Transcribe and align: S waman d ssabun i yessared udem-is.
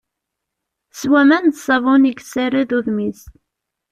S 0.99 1.01
waman 1.11 1.45
d 1.53 1.55
ssabun 1.57 2.03
i 2.05 2.11
yessared 2.13 2.71
udem-is. 2.77 3.21